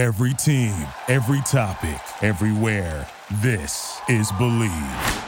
[0.00, 0.74] Every team,
[1.08, 3.06] every topic, everywhere.
[3.42, 5.24] This is Bleav.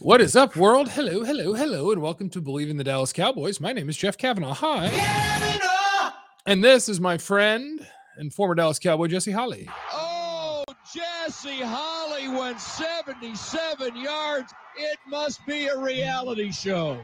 [0.00, 0.90] What is up, world?
[0.90, 3.58] Hello, hello, hello, and welcome to Bleav in the Dallas Cowboys.
[3.58, 4.52] My name is Jeff Kavanaugh.
[4.52, 6.12] Hi.
[6.44, 7.80] And this is my friend
[8.18, 9.66] and former Dallas Cowboy, Jesse Holley.
[9.90, 10.62] Oh,
[10.94, 14.52] Jesse Holley went 77 yards.
[14.76, 17.02] It must be a reality show.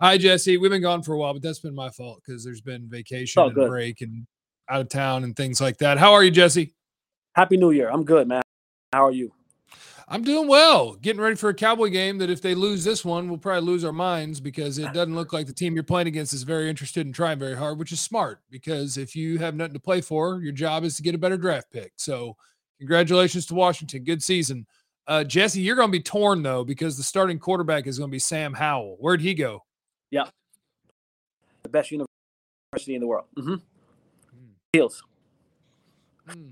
[0.00, 0.58] Hi, Jesse.
[0.58, 3.40] We've been gone for a while, but that's been my fault because there's been vacation
[3.42, 3.68] Oh, and good.
[3.68, 4.26] break and
[4.68, 5.96] out of town and things like that.
[5.96, 6.74] How are you, Jesse?
[7.34, 7.88] Happy New Year.
[7.90, 8.42] I'm good, man.
[8.92, 9.32] How are you?
[10.08, 10.94] I'm doing well.
[10.94, 13.84] Getting ready for a Cowboy game that if they lose this one, we'll probably lose
[13.84, 17.06] our minds because it doesn't look like the team you're playing against is very interested
[17.06, 20.40] in trying very hard, which is smart because if you have nothing to play for,
[20.40, 21.92] your job is to get a better draft pick.
[21.96, 22.36] So,
[22.78, 24.04] congratulations to Washington.
[24.04, 24.66] Good season.
[25.08, 28.14] Uh, Jesse, you're going to be torn though because the starting quarterback is going to
[28.14, 28.96] be Sam Howell.
[29.00, 29.64] Where'd he go?
[31.62, 33.24] The best university in the world.
[33.36, 33.54] Mm-hmm.
[33.54, 34.50] Hmm.
[34.72, 35.02] Heels.
[36.28, 36.50] Hmm.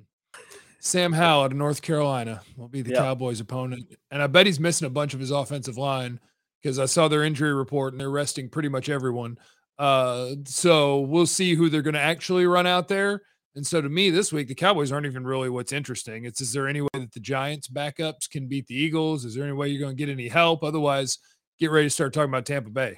[0.81, 2.98] Sam Howell out of North Carolina will be the Yeah.
[2.98, 3.87] Cowboys' opponent.
[4.11, 6.19] And I bet he's missing a bunch of his offensive line
[6.62, 9.39] because I saw their injury report and they're resting pretty much everyone.
[9.78, 13.23] Uh, so we'll see who they're going to actually run out there.
[13.55, 16.25] And so to me, this week, the Cowboys aren't even really what's interesting.
[16.25, 19.25] It's is there any way that the Giants backups can beat the Eagles?
[19.25, 20.65] Is there any way you're going to get any help?
[20.65, 21.19] Otherwise,
[21.61, 22.97] get ready to start talking about Tampa Bay.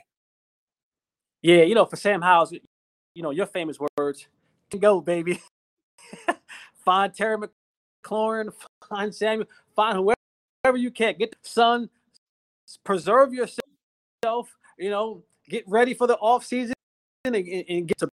[1.43, 2.53] Yeah, you know, for Sam Howell's,
[3.15, 4.27] you know, your famous words.
[4.79, 5.41] Go, baby.
[6.85, 7.37] find Terry
[8.05, 8.53] McLaurin,
[8.89, 10.17] find Samuel, find whoever,
[10.63, 11.15] whoever you can.
[11.19, 11.89] Get the son,
[12.85, 16.75] preserve yourself, you know, get ready for the off season
[17.25, 18.09] and, and, get to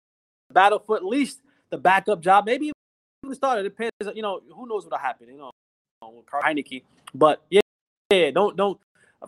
[0.52, 2.46] battle for at least the backup job.
[2.46, 2.74] Maybe even.
[3.24, 5.50] It depends, you know, who knows what'll happen, you know,
[6.02, 6.82] with Carl Heinicke.
[7.14, 7.60] But yeah,
[8.10, 8.78] yeah, don't don't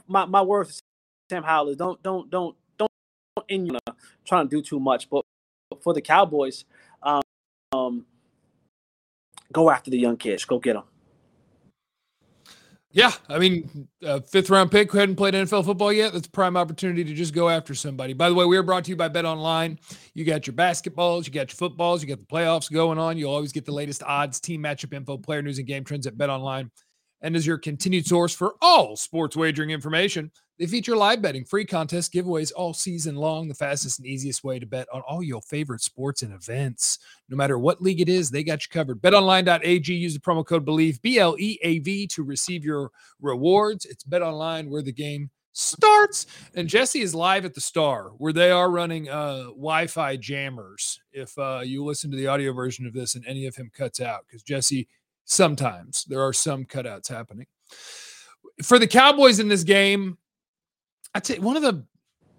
[0.06, 0.82] my, my words to
[1.30, 2.56] Sam Howell is don't don't don't
[3.50, 5.10] in you know, trying to do too much.
[5.10, 5.24] But
[5.82, 6.64] for the Cowboys,
[7.02, 7.22] um,
[7.72, 8.06] um
[9.52, 10.44] go after the young kids.
[10.44, 10.84] Go get them.
[12.92, 16.12] Yeah, I mean, uh, fifth round pick who hadn't played NFL football yet.
[16.12, 18.14] That's a prime opportunity to just go after somebody.
[18.14, 19.78] By the way, we are brought to you by Bet Online.
[20.12, 23.16] You got your basketballs, you got your footballs, you got the playoffs going on.
[23.16, 26.18] You'll always get the latest odds, team matchup info, player news, and game trends at
[26.18, 26.68] Bet Online.
[27.22, 31.64] And as your continued source for all sports wagering information, they feature live betting, free
[31.64, 33.48] contests, giveaways all season long.
[33.48, 36.98] The fastest and easiest way to bet on all your favorite sports and events.
[37.30, 39.00] No matter what league it is, they got you covered.
[39.00, 39.94] BetOnline.ag.
[39.94, 43.86] Use the promo code Bleav B L E A V to receive your rewards.
[43.86, 46.26] It's BetOnline where the game starts.
[46.54, 51.00] And Jesse is live at the Star where they are running uh, Wi-Fi jammers.
[51.12, 54.00] If uh, you listen to the audio version of this and any of him cuts
[54.00, 54.88] out, because Jesse
[55.30, 57.46] sometimes there are some cutouts happening
[58.62, 60.18] for the Cowboys in this game.
[61.14, 61.84] I'd say one of the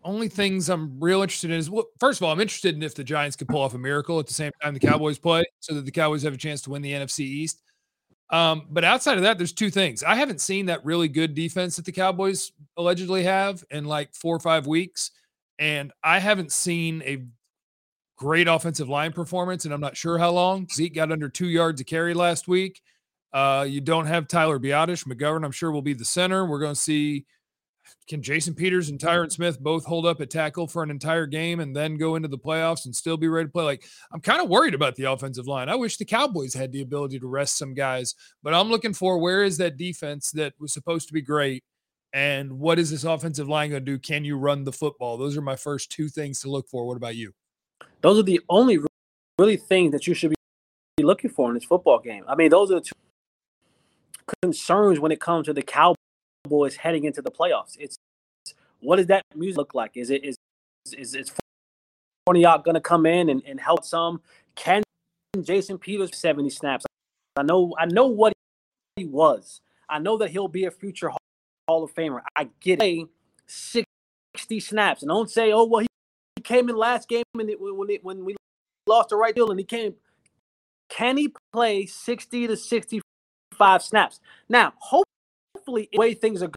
[0.03, 2.93] only things I'm real interested in is well, first of all, I'm interested in if
[2.93, 5.73] the Giants could pull off a miracle at the same time the Cowboys play, so
[5.73, 7.61] that the Cowboys have a chance to win the NFC East.
[8.29, 10.03] Um, but outside of that, there's two things.
[10.03, 14.35] I haven't seen that really good defense that the Cowboys allegedly have in like four
[14.35, 15.11] or five weeks,
[15.59, 17.23] and I haven't seen a
[18.21, 20.67] great offensive line performance, and I'm not sure how long.
[20.71, 22.79] Zeke got under two yards a carry last week.
[23.33, 25.07] Uh, you don't have Tyler Biadasz.
[25.07, 26.45] McGovern, I'm sure, will be the center.
[26.45, 27.25] We're going to see
[28.07, 31.61] can Jason Peters and Tyron Smith both hold up at tackle for an entire game
[31.61, 33.63] and then go into the playoffs and still be ready to play?
[33.63, 35.67] Like, I'm kind of worried about the offensive line.
[35.67, 39.17] I wish the Cowboys had the ability to rest some guys, but I'm looking for
[39.17, 41.63] where is that defense that was supposed to be great
[42.13, 43.97] and what is this offensive line going to do?
[43.97, 45.17] Can you run the football?
[45.17, 46.85] Those are my first two things to look for.
[46.85, 47.33] What about you?
[48.01, 48.79] Those are the only
[49.37, 50.33] really things that you should
[50.97, 52.23] be looking for in this football game.
[52.27, 52.93] I mean, those are the two
[54.41, 57.77] concerns when it comes to the Cowboys heading into the playoffs.
[57.79, 57.95] It's
[58.79, 59.95] what does that music look like?
[59.95, 60.35] Is it is
[60.93, 61.31] is is
[62.25, 64.21] Fournier going to come in and, and help some?
[64.55, 64.83] Can
[65.41, 66.85] Jason Peters 70 snaps?
[67.35, 68.33] I know I know what
[68.95, 69.61] he was.
[69.89, 71.09] I know that he'll be a future
[71.67, 72.21] Hall- of Famer.
[72.35, 73.07] I get it.
[73.47, 73.85] 60
[74.59, 75.01] snaps.
[75.01, 75.87] And don't say, oh, well, he
[76.41, 78.35] came in last game and it, when it, when we
[78.87, 79.95] lost the right deal and he came.
[80.89, 84.19] Can he play 60 to 65 snaps?
[84.49, 86.51] Now, hopefully, the way things are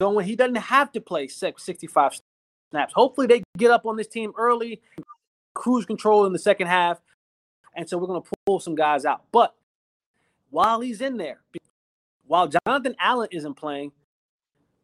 [0.00, 2.20] going, he doesn't have to play six- 65
[2.70, 2.92] snaps.
[2.94, 4.80] Hopefully, they get up on this team early,
[5.54, 7.00] cruise control in the second half,
[7.76, 9.22] and so we're going to pull some guys out.
[9.30, 9.54] But
[10.50, 11.40] while he's in there,
[12.26, 13.92] while Jonathan Allen isn't playing,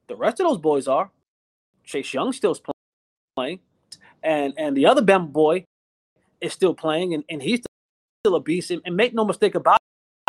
[0.09, 1.11] the rest of those boys are.
[1.85, 2.61] Chase Young still's
[3.37, 3.61] playing,
[4.26, 5.64] and and the other Bama boy
[6.40, 7.61] is still playing, and, and he's
[8.23, 8.70] still a beast.
[8.70, 9.78] And, and make no mistake about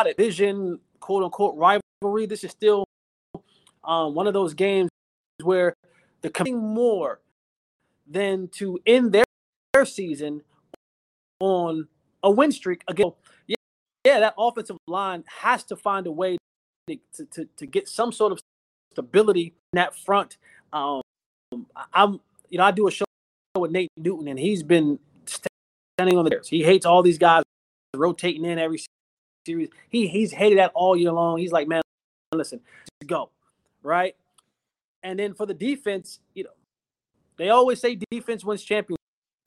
[0.06, 2.28] it, vision, quote unquote, rivalry.
[2.28, 2.86] This is still
[3.84, 4.90] um, one of those games
[5.44, 5.74] where
[6.22, 7.20] the coming more
[8.06, 9.26] than to end their,
[9.74, 10.44] their season
[11.40, 11.88] on
[12.24, 13.12] a win streak again.
[13.48, 13.56] Yeah,
[14.06, 16.38] yeah, that offensive line has to find a way
[16.88, 18.40] to, to, to get some sort of
[18.94, 20.38] stability in that front.
[20.72, 21.02] Um,
[21.94, 22.20] I'm,
[22.50, 23.07] you know, I do a show
[23.60, 26.48] with Nate Newton, and he's been standing on the stairs.
[26.50, 27.44] He hates all these guys
[27.96, 28.84] rotating in every
[29.46, 29.70] series.
[29.90, 31.38] He he's hated that all year long.
[31.38, 31.82] He's like, man,
[32.34, 32.62] listen,
[33.06, 33.30] go,
[33.84, 34.16] right?
[35.04, 36.50] And then for the defense, you know,
[37.38, 38.98] they always say defense wins championships.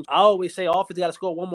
[0.09, 1.55] I always say offense got to score one more,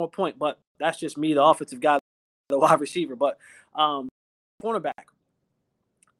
[0.00, 1.98] more point, but that's just me, the offensive guy,
[2.48, 3.16] the wide receiver.
[3.16, 3.38] But
[3.74, 4.08] um,
[4.62, 4.92] cornerback,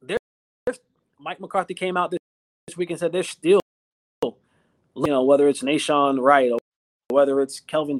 [0.01, 0.79] there's
[1.19, 2.19] Mike McCarthy came out this,
[2.75, 3.61] week and said they're still,
[5.05, 6.57] know, whether it's Nahshon Wright or
[7.09, 7.99] whether it's Kelvin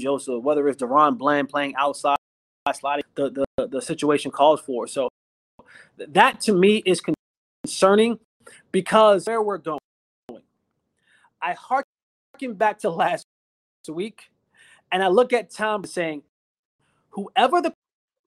[0.00, 2.16] Joseph, whether it's DaRon Bland playing outside,
[2.74, 4.86] sliding, the, the, the situation calls for.
[4.86, 5.08] So
[5.96, 7.02] that to me is
[7.66, 8.18] concerning
[8.72, 9.80] because where we're going.
[11.42, 13.24] I harken back to last
[13.88, 14.30] week
[14.92, 16.22] and I look at Tom saying,
[17.10, 17.72] whoever the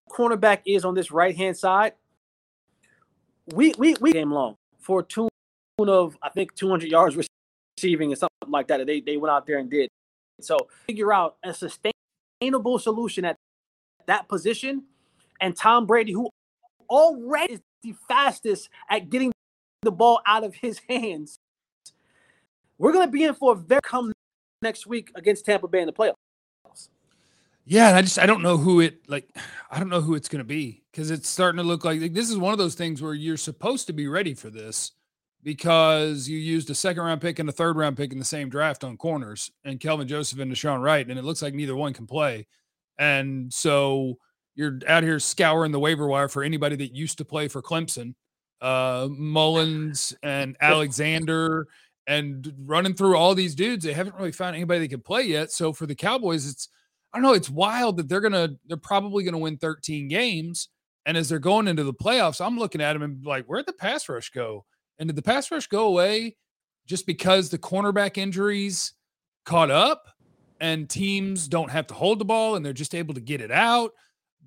[0.09, 1.93] cornerback is on this right hand side,
[3.53, 5.29] we we we game long for tune
[5.79, 7.15] of I think 200 yards
[7.83, 8.85] receiving and something like that.
[8.85, 9.89] They they went out there and did.
[10.41, 13.37] So figure out a sustainable solution at
[14.07, 14.83] that position,
[15.39, 16.29] and Tom Brady, who
[16.89, 19.31] already is the fastest at getting
[19.81, 21.37] the ball out of his hands,
[22.77, 24.11] we're going to be in for a very come
[24.61, 26.13] next week against Tampa Bay in the playoffs.
[27.65, 29.29] Yeah, and I just I don't know who it like
[29.71, 32.13] I don't know who it's going to be because it's starting to look like, like
[32.13, 34.91] this is one of those things where you're supposed to be ready for this
[35.43, 38.49] because you used a second round pick and a third round pick in the same
[38.49, 41.93] draft on corners and Kelvin Joseph and Nahshon Wright, and it looks like neither one
[41.93, 42.47] can play.
[42.97, 44.17] And so
[44.55, 48.15] you're out here scouring the waiver wire for anybody that used to play for Clemson,
[48.61, 51.67] uh, Mullins and Alexander,
[52.07, 53.83] and running through all these dudes.
[53.83, 55.51] They haven't really found anybody that can play yet.
[55.51, 56.69] So for the Cowboys, it's
[57.13, 57.33] I don't know.
[57.33, 60.69] It's wild that they're gonna they're probably gonna win 13 games,
[61.05, 63.73] and as they're going into the playoffs, I'm looking at them and like, where'd the
[63.73, 64.65] pass rush go?
[64.99, 66.35] And did the pass rush go away
[66.85, 68.93] just because the cornerback injuries
[69.45, 70.13] caught up?
[70.63, 73.51] and teams don't have to hold the ball and they're just able to get it
[73.51, 73.91] out.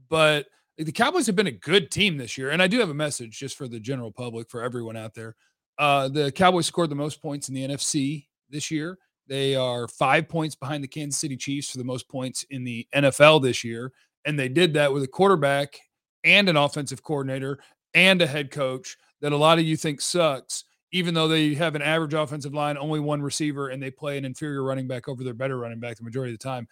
[0.08, 0.46] But
[0.78, 2.50] the Cowboys have been a good team this year.
[2.50, 5.36] And I do have a message just for the general public, for everyone out there.
[5.78, 8.96] Uh, the Cowboys scored the most points in the NFC this year.
[9.26, 12.88] They are five points behind the Kansas City Chiefs for the most points in the
[12.94, 13.92] NFL this year.
[14.24, 15.78] And they did that with a quarterback
[16.24, 17.58] and an offensive coordinator
[17.92, 21.74] and a head coach that a lot of you think sucks even though they have
[21.74, 25.24] an average offensive line, only one receiver, and they play an inferior running back over
[25.24, 26.66] their better running back the majority of the time.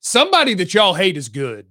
[0.00, 1.66] Somebody that y'all hate is good.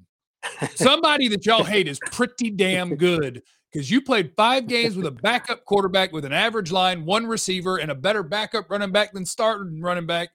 [0.76, 3.42] Somebody that y'all hate is pretty damn good
[3.72, 7.78] because you played five games with a backup quarterback with an average line, one receiver,
[7.78, 10.30] and a better backup running back than starting running back.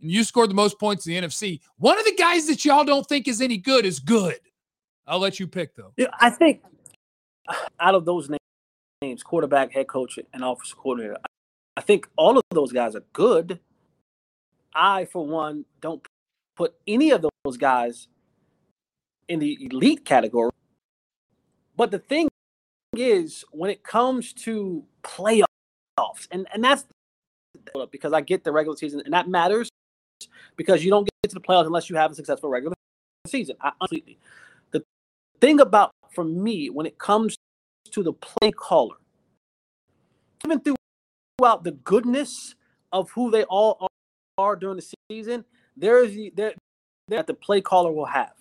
[0.00, 1.60] And you scored the most points in the NFC.
[1.76, 4.38] One of the guys that y'all don't think is any good is good.
[5.06, 5.92] I'll let you pick though.
[5.96, 6.62] Yeah, I think
[7.48, 8.39] uh, out of those names
[9.02, 11.16] names quarterback, head coach, and offensive coordinator.
[11.76, 13.60] I think all of those guys are good.
[14.74, 16.06] I, for one, don't
[16.56, 18.08] put any of those guys
[19.28, 20.50] in the elite category.
[21.76, 22.28] But the thing
[22.94, 25.46] is, when it comes to playoffs,
[26.30, 26.84] and, and that's
[27.90, 29.70] because I get the regular season, and that matters
[30.56, 32.76] because you don't get to the playoffs unless you have a successful regular
[33.26, 33.56] season.
[33.62, 34.18] I, completely.
[34.72, 34.84] The
[35.40, 37.36] thing about, for me, when it comes
[37.92, 38.96] to the play caller.
[40.44, 42.54] Even throughout the goodness
[42.92, 43.88] of who they all
[44.38, 45.44] are during the season,
[45.76, 46.54] there is the, there
[47.08, 48.32] that the play caller will have.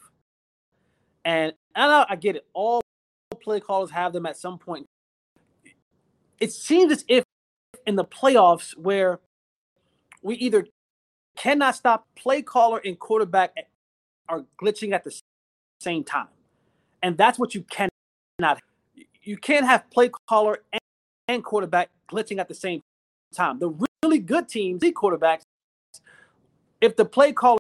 [1.25, 2.45] And, and I, I get it.
[2.53, 2.81] All
[3.41, 4.85] play callers have them at some point.
[6.39, 7.23] It seems as if
[7.85, 9.19] in the playoffs where
[10.21, 10.67] we either
[11.35, 13.53] cannot stop play caller and quarterback
[14.27, 15.17] are glitching at the
[15.79, 16.27] same time.
[17.01, 18.59] And that's what you cannot
[19.29, 20.81] you can't have play caller and,
[21.27, 22.81] and quarterback glitching at the same
[23.31, 23.59] time.
[23.59, 23.69] The
[24.03, 25.43] really good teams, the quarterbacks,
[26.81, 27.59] if the play caller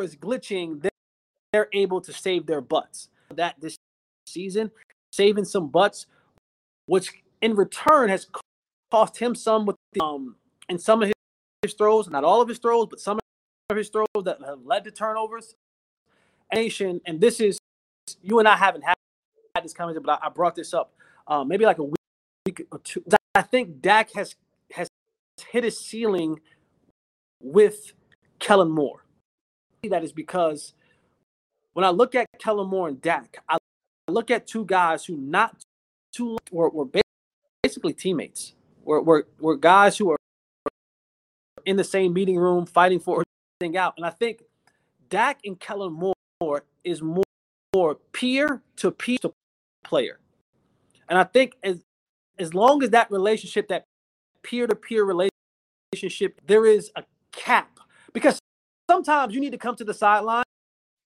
[0.00, 0.92] is glitching, they're,
[1.52, 3.08] they're able to save their butts.
[3.34, 3.76] That this
[4.28, 4.70] season,
[5.12, 6.06] saving some butts,
[6.86, 7.10] which
[7.42, 8.28] in return has
[8.92, 10.36] cost him some with the, um
[10.68, 11.14] in some of his,
[11.62, 13.18] his throws, not all of his throws, but some
[13.70, 15.56] of his throws that have led to turnovers.
[16.54, 17.58] Nation, and this is
[18.22, 18.94] you and I haven't had
[19.60, 20.92] this conversation, but I, I brought this up
[21.28, 23.04] uh, maybe like a week or two.
[23.34, 24.34] I think Dak has
[24.72, 24.88] has
[25.52, 26.40] hit his ceiling
[27.40, 27.92] with
[28.40, 29.04] Kellen Moore.
[29.88, 30.74] That is because
[31.74, 33.58] when I look at Kellen Moore and Dak, I
[34.08, 35.62] look at two guys who not
[36.12, 36.88] too were, were
[37.62, 38.54] basically teammates.
[38.84, 40.16] Were, were were guys who are
[41.64, 43.22] in the same meeting room fighting for
[43.60, 43.94] thing out.
[43.96, 44.42] And I think
[45.10, 47.24] Dak and Kellen Moore is more,
[47.74, 49.18] more peer to peer
[49.84, 50.18] player.
[51.08, 51.82] And I think as
[52.38, 53.84] as long as that relationship, that
[54.42, 57.80] peer to peer relationship, there is a cap
[58.12, 58.38] because
[58.90, 60.44] sometimes you need to come to the sideline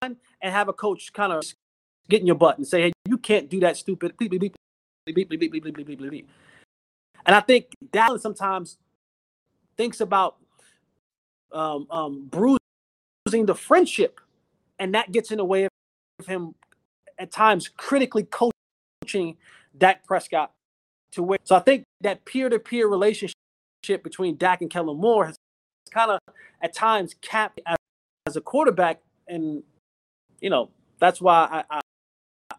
[0.02, 1.42] and have a coach kind of
[2.09, 4.56] get in your butt and say, "Hey, you can't do that stupid." Beep, beep, beep,
[5.06, 6.28] beep, beep, beep, beep, beep, beep.
[7.25, 8.78] And I think Dallas sometimes
[9.76, 10.37] thinks about
[11.52, 14.21] um, um, bruising the friendship,
[14.78, 16.54] and that gets in the way of him
[17.18, 19.37] at times critically coaching
[19.76, 20.52] Dak Prescott
[21.12, 21.38] to where.
[21.45, 23.35] So I think that peer-to-peer relationship
[24.02, 25.37] between Dak and Kellen Moore has
[25.91, 26.19] kind of
[26.61, 27.76] at times capped as,
[28.26, 29.62] as, a quarterback, and
[30.41, 31.81] you know that's why I, I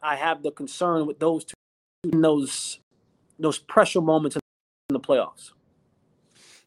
[0.01, 1.53] I have the concern with those two
[2.03, 2.79] those
[3.39, 4.41] those pressure moments in
[4.89, 5.51] the playoffs.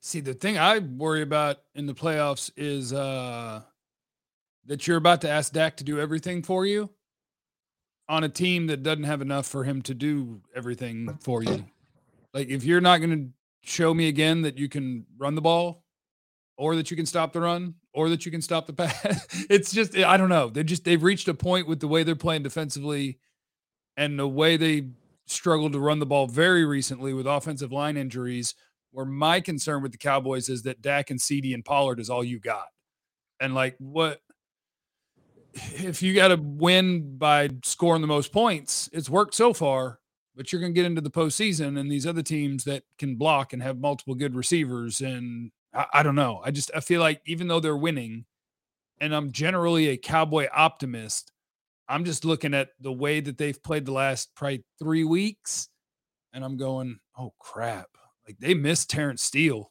[0.01, 3.63] See, the thing I worry about in the playoffs is uh
[4.67, 6.91] that you're about to ask Dak to do everything for you
[8.09, 11.65] on a team that doesn't have enough for him to do everything for you.
[12.33, 15.83] Like if you're not going to show me again that you can run the ball
[16.57, 19.73] or that you can stop the run or that you can stop the pass, it's
[19.73, 20.49] just I don't know.
[20.49, 23.19] They just they've reached a point with the way they're playing defensively
[23.97, 24.89] and the way they
[25.27, 28.55] struggled to run the ball very recently with offensive line injuries.
[28.93, 32.25] Where my concern with the Cowboys is that Dak and CD and Pollard is all
[32.25, 32.67] you got.
[33.41, 34.21] And like what
[35.57, 40.01] if you got to win by scoring the most points, it's worked so far,
[40.35, 43.53] but you're going to get into the postseason and these other teams that can block
[43.53, 45.01] and have multiple good receivers.
[45.01, 46.41] And I, I, don't know.
[46.45, 48.27] I just, I feel like even though they're winning,
[49.01, 51.33] and I'm generally a cowboy optimist,
[51.89, 55.69] I'm just looking at the way that they've played the last probably three weeks.
[56.33, 57.89] And I'm going, oh crap.
[58.27, 59.71] Like they missed Terence Steele.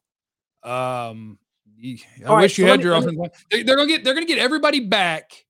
[0.64, 1.38] Um,
[1.84, 3.18] I All wish right, you so had your offense.
[3.52, 5.46] They, they're gonna get they're gonna get everybody back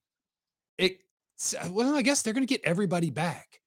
[1.69, 3.59] well, I guess they're going to get everybody back.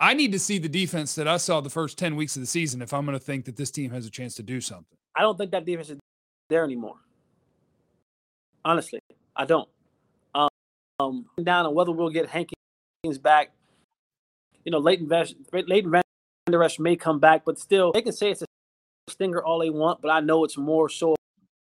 [0.00, 2.46] I need to see the defense that I saw the first 10 weeks of the
[2.46, 4.98] season if I'm going to think that this team has a chance to do something.
[5.14, 5.98] I don't think that defense is
[6.48, 6.96] there anymore.
[8.64, 9.00] Honestly,
[9.36, 9.68] I don't.
[10.34, 10.48] Um,
[10.98, 13.52] um down on whether we'll get Hankins back.
[14.64, 18.30] You know, Leighton, Vash, Leighton Vander Esch may come back, but still, they can say
[18.30, 18.46] it's a
[19.08, 21.14] stinger all they want, but I know it's more so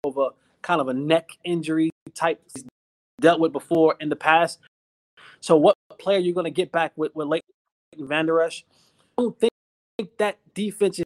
[0.04, 0.30] of a
[0.62, 2.42] kind of a neck injury type
[3.22, 4.60] dealt with before in the past.
[5.42, 8.64] So what player you going to get back with, with Leighton Vander Esch?
[9.18, 9.52] I don't think
[10.18, 11.00] that defense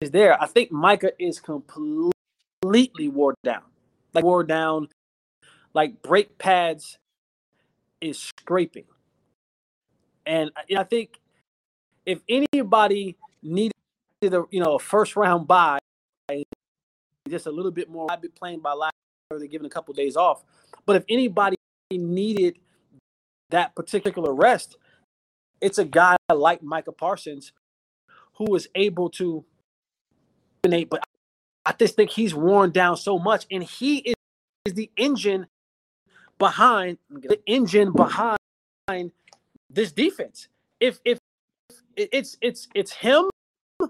[0.00, 0.40] is there.
[0.40, 3.62] I think Micah is completely wore down.
[4.12, 4.88] Like wore down,
[5.72, 6.98] like brake pads
[8.00, 8.84] is scraping.
[10.26, 11.20] And uh, I think
[12.06, 13.72] if anybody needed
[14.22, 15.78] a you know a first round buy,
[17.28, 18.92] just a little bit more, I'd be playing by last
[19.30, 20.42] they're giving a couple days off.
[20.86, 21.56] But if anybody
[21.92, 22.58] needed
[23.50, 24.76] that particular rest,
[25.60, 27.52] it's a guy like Micah Parsons
[28.34, 29.44] who is able to
[30.62, 31.02] but
[31.64, 34.14] I just think he's worn down so much, and he is,
[34.66, 35.46] is the engine
[36.38, 39.12] behind the engine behind
[39.70, 40.48] this defense.
[40.80, 41.18] If if
[41.96, 43.30] it's it's it's him,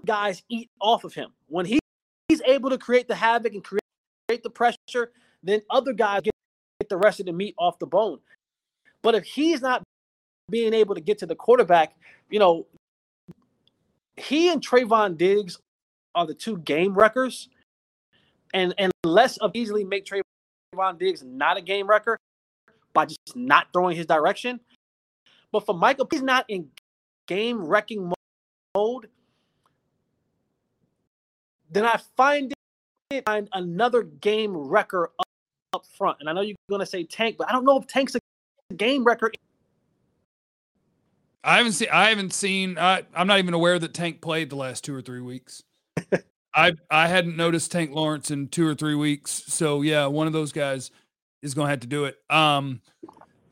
[0.05, 1.79] guys eat off of him when he,
[2.27, 3.81] he's able to create the havoc and create,
[4.27, 5.11] create the pressure.
[5.43, 8.19] Then other guys get the rest of the meat off the bone.
[9.01, 9.83] But if he's not
[10.49, 11.95] being able to get to the quarterback,
[12.29, 12.67] you know,
[14.17, 15.57] he and Trevon Diggs
[16.13, 17.49] are the two game wreckers.
[18.53, 22.17] And and less of easily make Trevon Diggs not a game wrecker
[22.93, 24.59] by just not throwing his direction.
[25.51, 26.67] But for Michael, he's not in
[27.27, 28.11] game wrecking
[28.75, 29.07] mode.
[31.69, 32.53] Then I find
[33.09, 35.27] it find another game wrecker up,
[35.73, 36.17] up front.
[36.19, 38.19] And I know you're gonna say Tank, but I don't know if Tank's a
[38.71, 39.37] game record.
[41.43, 41.87] I haven't seen.
[41.91, 42.77] I haven't seen.
[42.77, 45.63] I, I'm not even aware that Tank played the last two or three weeks.
[46.55, 49.43] I I hadn't noticed Tank Lawrence in two or three weeks.
[49.47, 50.91] So yeah, one of those guys
[51.41, 52.17] is going to have to do it.
[52.29, 52.81] Um,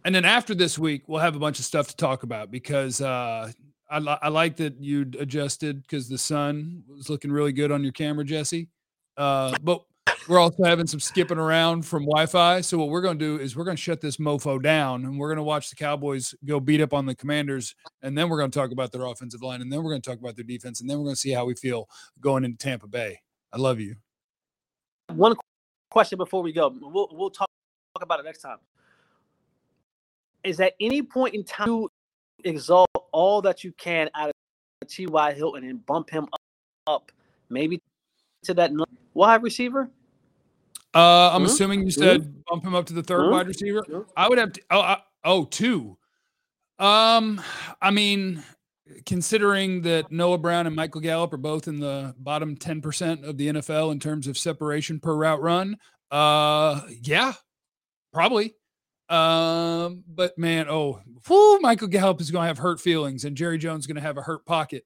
[0.05, 3.01] and then after this week, we'll have a bunch of stuff to talk about because
[3.01, 3.51] uh,
[3.89, 7.91] I, I like that you adjusted because the sun was looking really good on your
[7.91, 8.69] camera, Jesse.
[9.17, 9.83] Uh, but
[10.29, 12.61] we're also having some skipping around from Wi-Fi.
[12.61, 15.17] So what we're going to do is we're going to shut this mofo down, and
[15.17, 18.37] we're going to watch the Cowboys go beat up on the Commanders, and then we're
[18.37, 20.45] going to talk about their offensive line, and then we're going to talk about their
[20.45, 21.89] defense, and then we're going to see how we feel
[22.21, 23.19] going into Tampa Bay.
[23.51, 23.95] I love you.
[25.07, 25.35] One
[25.89, 26.71] question before we go.
[26.79, 27.49] We'll we'll talk,
[27.99, 28.57] about it next time.
[30.43, 31.89] Is at any point in time you
[32.43, 35.33] exalt all that you can out of T.Y.
[35.33, 36.27] Hilton and bump him
[36.85, 37.11] up,
[37.49, 37.81] maybe
[38.43, 38.71] to that
[39.15, 39.89] wide receiver?
[40.95, 41.45] Uh, I'm Mhm.
[41.45, 43.31] assuming you said bump him up to the 3rd Mhm.
[43.31, 43.81] wide receiver.
[43.87, 44.05] Mhm.
[44.17, 44.61] I would have to.
[44.71, 45.97] Oh, I, oh, two.
[46.79, 47.41] Um,
[47.81, 48.43] I mean,
[49.05, 53.49] considering that Noah Brown and Michael Gallup are both in the bottom 10% of the
[53.49, 55.77] NFL in terms of separation per route run,
[56.09, 57.33] uh, yeah,
[58.11, 58.55] probably.
[59.09, 63.57] Um, but man, oh, whew, Michael Gallup is going to have hurt feelings, and Jerry
[63.57, 64.85] Jones is going to have a hurt pocket.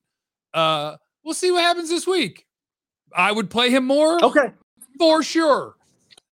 [0.54, 2.46] Uh, we'll see what happens this week.
[3.16, 4.52] I would play him more Okay.
[4.98, 5.76] for sure.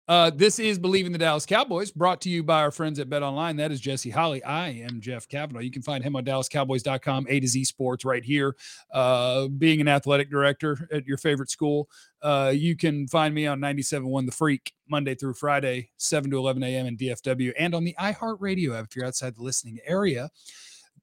[0.08, 3.22] Uh, this is Believing the Dallas Cowboys, brought to you by our friends at Bet
[3.22, 3.56] Online.
[3.56, 4.42] That is Jesse Holley.
[4.42, 5.60] I am Jeff Kavanaugh.
[5.60, 8.56] You can find him on DallasCowboys.com, A to Z Sports, right here.
[8.90, 11.90] Uh, being an athletic director at your favorite school,
[12.22, 16.62] uh, you can find me on 97.1 The Freak, Monday through Friday, 7 to 11
[16.62, 16.86] a.m.
[16.86, 20.30] in DFW, and on the iHeartRadio app if you're outside the listening area.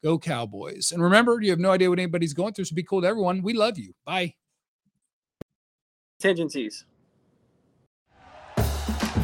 [0.03, 0.91] Go Cowboys.
[0.91, 3.43] And remember, you have no idea what anybody's going through, so be cool to everyone.
[3.43, 3.93] We love you.
[4.03, 4.33] Bye.
[6.19, 6.85] Contingencies.